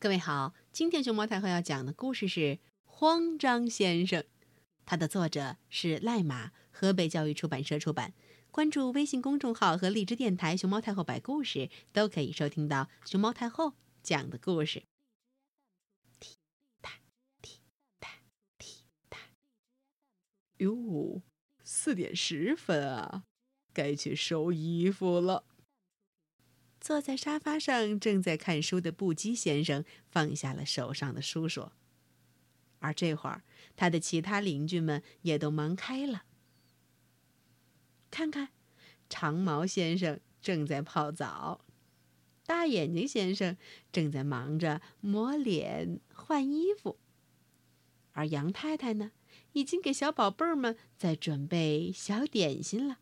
[0.00, 2.40] 各位好，今天熊猫太后要讲的故事是
[2.84, 4.22] 《慌张先生》，
[4.86, 8.14] 它的作者是赖马，河北教育出版社出版。
[8.52, 14.84] 关注微信公众号和荔枝电台“熊猫太后摆故事”，都可以收听到熊猫太后讲的故事。
[16.20, 16.36] 踢
[16.80, 17.00] 踏
[17.42, 17.58] 踢
[17.98, 18.08] 踏
[18.56, 19.18] 踢踏，
[20.58, 21.22] 哟，
[21.64, 23.24] 四点十分啊，
[23.72, 25.44] 该去收衣服了。
[26.80, 31.72] 坐在沙发上正在看书的布基先生放下了手上的书，说
[32.78, 33.42] ：“而这会儿，
[33.76, 36.22] 他的其他邻居们也都忙开了。
[38.10, 38.50] 看看，
[39.10, 41.64] 长毛先生正在泡澡，
[42.46, 43.56] 大眼睛先生
[43.92, 46.98] 正在忙着抹脸、换衣服，
[48.12, 49.10] 而杨太太呢，
[49.52, 52.98] 已经给小宝贝儿们在准备小点心了，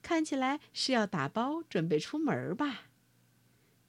[0.00, 2.84] 看起来是要打包准备出门吧。”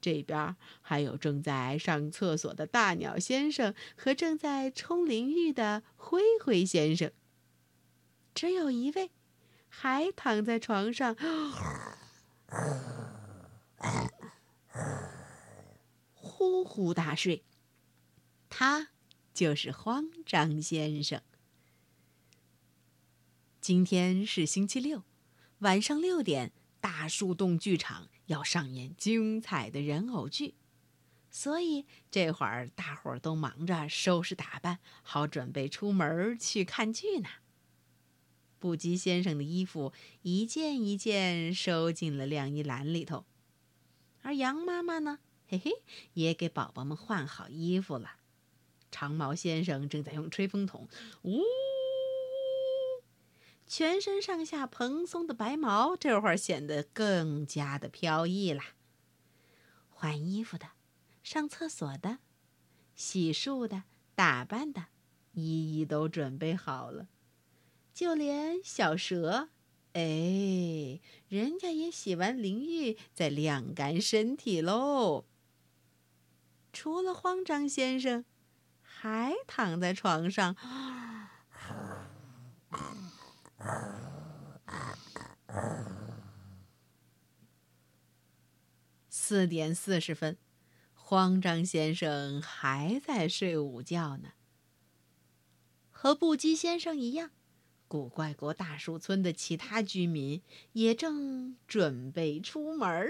[0.00, 7.12] 这边还有正在上厕所的大鸟先生和正在冲淋浴的灰灰先生。
[8.34, 9.10] 只有一位
[9.68, 11.14] 还躺在床上
[16.14, 17.44] 呼呼大睡，
[18.48, 18.88] 他
[19.34, 21.20] 就是慌张先生。
[23.60, 25.02] 今天是星期六，
[25.58, 26.52] 晚上六点。
[26.80, 30.54] 大树洞剧场要上演精彩的人偶剧，
[31.30, 37.28] 所以这会儿大伙儿都忙着收拾打扮，好准备出门去看剧呢。
[38.58, 43.24] 布吉先生的衣服一件一件收进了晾衣篮里头，
[44.22, 45.70] 而杨妈妈呢，嘿嘿，
[46.14, 48.16] 也给宝宝们换好衣服了。
[48.90, 50.88] 长毛先生正在用吹风筒，
[51.22, 51.42] 呜。
[53.70, 58.74] 全身上下蓬松的白毛，这会儿显得更加的飘逸啦。
[59.88, 60.70] 换衣服的、
[61.22, 62.18] 上厕所的、
[62.96, 63.84] 洗漱的、
[64.16, 64.86] 打扮的，
[65.34, 67.06] 一一都准备好了。
[67.94, 69.50] 就连小蛇，
[69.92, 75.26] 哎，人家也洗完淋浴，在晾干身体喽。
[76.72, 78.24] 除了慌张先生，
[78.82, 80.56] 还躺在床上。
[89.08, 90.38] 四点四十分，
[90.94, 94.30] 慌张先生还在睡午觉呢。
[95.90, 97.30] 和布基先生一样，
[97.86, 100.42] 古怪国大树村的其他居民
[100.72, 103.08] 也正准备出门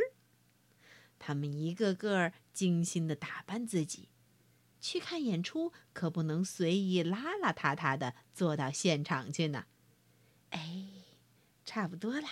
[1.19, 4.09] 他们一个个精心的打扮自己，
[4.81, 9.67] 去看演出可不能随意邋邋遢遢的坐到现场去呢。
[10.51, 10.87] 哎，
[11.65, 12.27] 差不多了，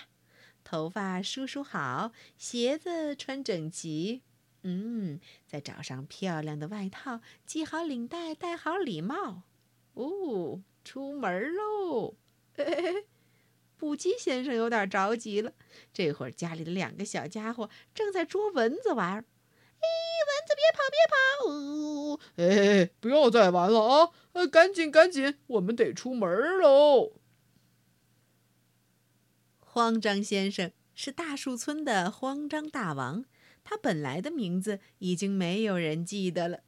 [0.65, 4.23] 头发梳梳好，鞋子穿整齐，
[4.63, 9.43] 嗯，再找上漂亮的外套，系好领带，戴好礼帽，
[9.95, 12.15] 哦，出门喽！
[13.79, 15.53] 布基先生有点着急了，
[15.93, 19.25] 这会儿家里的两个小家伙正在捉蚊子玩儿。
[19.81, 19.87] 哎，
[20.27, 21.17] 蚊子别跑，别跑！
[21.49, 24.11] 哦，哎，不要再玩了啊！
[24.33, 27.13] 呃，赶紧赶紧，我们得出门喽！
[29.79, 33.25] 慌张先生是大树村的慌张大王，
[33.63, 36.65] 他本来的名字已经没有人记得了。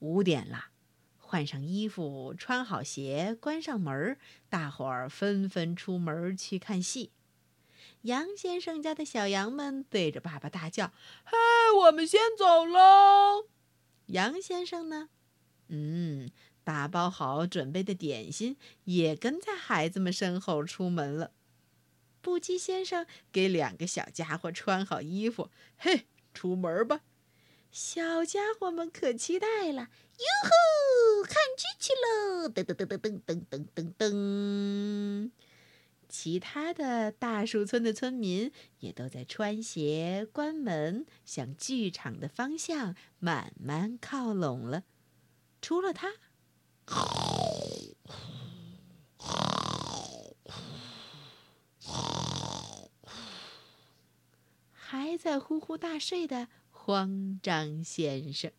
[0.00, 0.70] 五点了，
[1.18, 4.18] 换上衣服，穿好鞋，关上门，
[4.48, 7.12] 大伙儿纷纷出门去看戏。
[8.02, 11.36] 杨先生家的小羊们对着爸爸大叫：“嗨，
[11.84, 13.46] 我们先走喽！”
[14.06, 15.10] 杨先生呢？
[15.68, 16.28] 嗯，
[16.64, 21.30] 打包好准备的点心，也跟在孩子们身后出门了。
[22.28, 27.00] 布基先生给两个小家伙穿好衣服，嘿，出门吧！
[27.72, 32.50] 小家伙们可期待了，哟吼，看剧去喽！
[32.50, 35.30] 噔噔噔噔噔噔噔噔噔。
[36.06, 44.84] 其他的大树村的村民也都在穿鞋、关门，向剧场的方向慢慢靠拢了。
[45.62, 46.12] 除了他。
[54.90, 58.52] 还在呼呼大睡的慌张先生。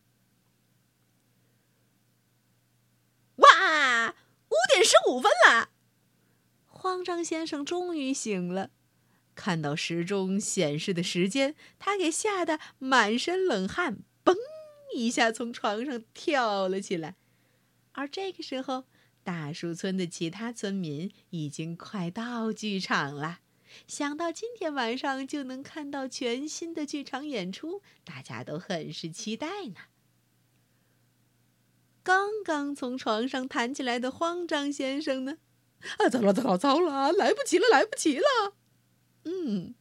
[3.36, 5.70] 哇，五点十五分了！
[6.66, 8.70] 慌张先生终于醒了，
[9.34, 14.36] 看到时钟显示的时间，他给吓得满身冷汗，嘣
[14.94, 17.16] 一下从床上跳了起来。
[17.92, 18.84] 而这个时候，
[19.22, 23.40] 大树村的其他村民已经快到剧场了。
[23.86, 29.76] 想到今天晚上就能看到全新的剧场演出，大家都很是期待呢。
[32.02, 35.38] 刚刚从床上弹起来的慌张先生呢？
[35.98, 38.54] 啊，糟了，糟了，糟了，来不及了，来不及了！
[39.24, 39.74] 嗯，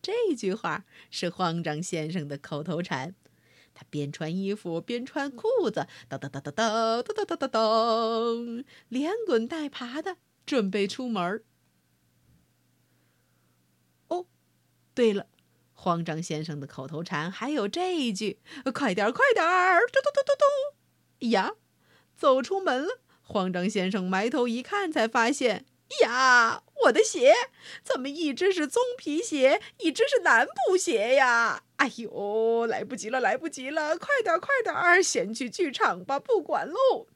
[0.00, 3.14] 这句话是慌张先生的口头禅。
[3.74, 11.44] 他边穿衣服边穿裤子，噔噔噔噔噔噔噔噔噔，连滚带爬的准备出门。
[14.08, 14.26] 哦，
[14.98, 15.26] 对了，
[15.74, 18.40] 慌张先生的口头禅还有这一句
[18.74, 20.32] ：“快点，快点儿！”嘟嘟嘟嘟
[21.20, 21.28] 嘟。
[21.28, 21.52] 呀，
[22.16, 22.98] 走出门了。
[23.22, 25.64] 慌张先生埋头一看，才发现
[26.02, 27.32] 呀，我的鞋
[27.84, 31.62] 怎么一只是棕皮鞋，一只是南部鞋呀？
[31.76, 33.96] 哎呦，来不及了，来不及了！
[33.96, 37.06] 快点，快点，先去剧场吧，不管喽！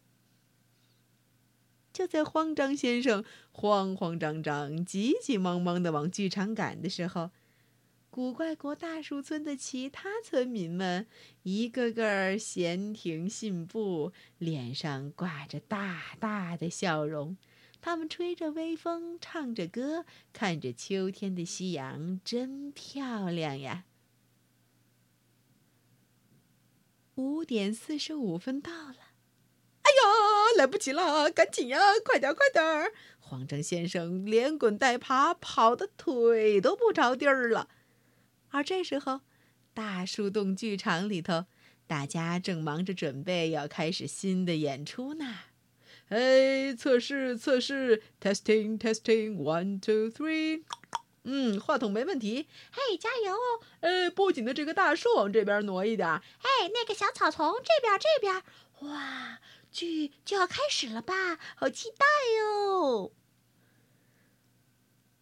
[1.93, 7.33] 就在慌张先生慌慌张张、急急忙忙的往剧场赶的时候，
[8.15, 11.07] 古怪国大树村的其他村民们
[11.45, 17.39] 一个个闲庭信步，脸上挂着大大的笑容。
[17.81, 23.85] 他们吹着微风，唱着歌，看着秋天的夕阳，真漂亮呀！
[27.15, 29.15] 五点四十五分到了，
[29.81, 32.93] 哎呀，来不及了，赶紧呀，快点快点！
[33.19, 37.71] 慌张先生连滚带爬，跑的腿都不着地儿了。
[38.53, 39.21] 而这时候，
[39.75, 41.47] 大树洞剧场里头，
[41.87, 45.35] 大家正忙着准备要开始新的演出呢。
[46.09, 50.63] 哎，测试测试，testing testing，one two three。
[51.25, 52.49] 嗯，话筒没问题。
[52.73, 53.65] 嘿，加油哦！
[53.81, 56.09] 呃，布景的这个大树往这边挪一点。
[56.09, 58.43] 哎，那个小草丛这边这边。
[58.91, 59.39] 哇，
[59.71, 61.39] 剧就要开始了吧？
[61.55, 62.05] 好期待
[62.39, 63.13] 哟！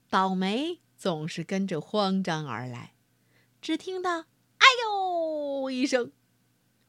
[0.09, 2.95] 倒霉总是跟着慌张而来。
[3.61, 4.27] 只听到
[4.59, 6.13] “哎呦”一声，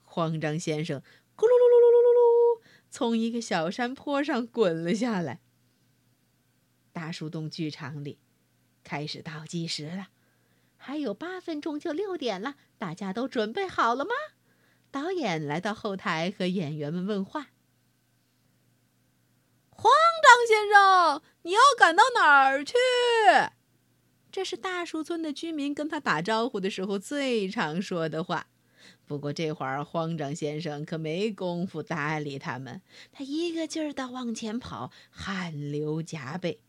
[0.03, 0.99] 慌张先生
[1.35, 5.41] 咕噜噜噜噜噜噜噜从一个小山坡上滚了下来。
[6.91, 8.19] 大树洞剧场里。
[8.83, 10.07] 开始倒计时了，
[10.75, 14.11] 还有八分钟就六点了，大家都准备好了吗？
[14.89, 17.49] 导演来到后台和演员们问话。
[19.69, 19.91] 慌
[20.23, 22.73] 张先生，你要赶到哪儿去？
[24.31, 28.47] 这是大树村的居民跟他打招呼的时候最常说的话。
[29.05, 32.81] 不过这会儿慌张先生可没工夫搭理他们，
[33.11, 36.61] 他一个劲儿的往前跑，汗流浃背。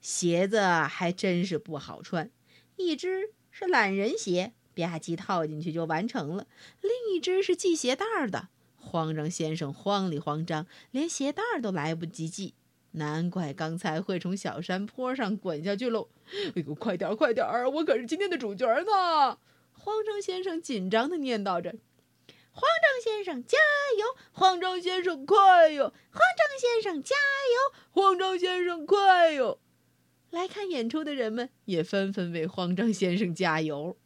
[0.00, 2.30] 鞋子还真是不好穿，
[2.76, 6.46] 一只是懒人鞋，吧唧套进去就完成了；
[6.80, 8.48] 另一只是系鞋带儿的。
[8.76, 12.54] 慌张先生慌里慌张，连鞋带儿都来不及系，
[12.96, 16.08] 难怪刚才会从小山坡上滚下去喽！
[16.54, 19.38] 哎呦，快点快点儿，我可是今天的主角呢！
[19.72, 21.74] 慌张先生紧张的念叨着
[22.50, 23.58] ：“慌张先生加
[23.98, 24.16] 油！
[24.32, 25.92] 慌张先生快哟！
[26.10, 27.74] 慌张先生加油！
[27.90, 29.60] 慌张先生快哟！”
[30.30, 33.96] 来看演出的人们也纷纷为慌张先生加油。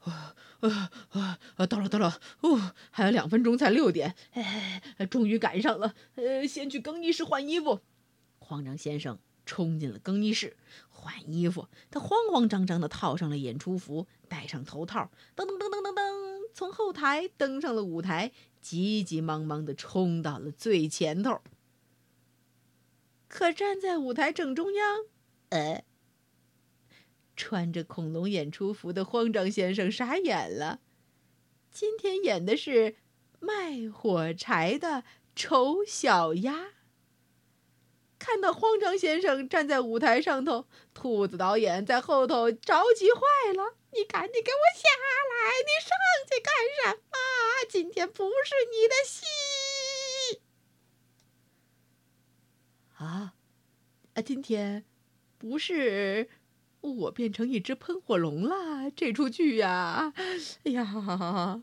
[0.68, 1.38] 啊啊！
[1.56, 2.20] 啊，到了，到了！
[2.40, 5.94] 哦，还有两分钟才六点，哎，终于赶上了。
[6.14, 7.80] 呃，先去更衣室换衣服。
[8.38, 10.56] 慌张先生冲进了更衣室
[10.88, 16.02] 换衣服，他慌慌张张地套上了演出服，戴上头套，噔噔噔噔噔噔，
[16.52, 21.40] 从后台登上了舞台，急急忙忙地冲到了最前头。
[23.28, 25.04] 可站在舞台正中央，
[25.48, 25.84] 呃，
[27.44, 30.80] 穿着恐龙演出服的慌张先生傻眼了。
[31.70, 32.96] 今天演的是
[33.38, 35.04] 卖火柴的
[35.36, 36.68] 丑小鸭。
[38.18, 44.88] 看到慌张先生站在舞台上头，兔子导演在后头着急坏了：“你赶紧给我下
[45.28, 45.52] 来！
[45.60, 45.92] 你上
[46.26, 47.12] 去干什么？
[47.68, 50.40] 今天不是你的戏。”
[52.96, 53.34] 啊，
[54.14, 54.22] 啊！
[54.22, 54.86] 今天
[55.36, 56.30] 不是
[56.90, 60.12] 我变成一只喷火龙了，这出剧呀，
[60.64, 61.62] 哎呀，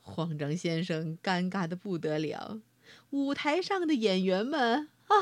[0.00, 2.60] 慌张先生尴尬的不得了。
[3.10, 5.16] 舞台上的演员们啊，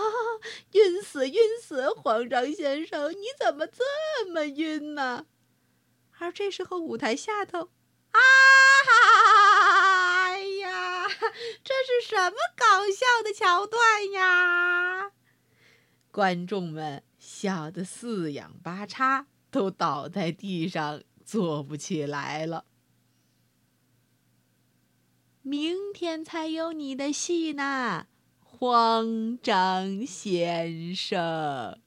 [0.72, 1.90] 晕死晕死！
[1.90, 3.82] 慌张先生，你怎么这
[4.32, 5.26] 么晕呢？
[6.18, 7.70] 而这时候舞台下头，
[8.12, 8.20] 啊，
[10.28, 11.08] 哎呀，
[11.64, 15.10] 这是什么搞笑的桥段呀？
[16.12, 22.64] 观众们笑得四仰八叉，都倒在地上坐不起来了。
[25.42, 28.06] 明天才有你的戏呢，
[28.40, 31.78] 慌张先生。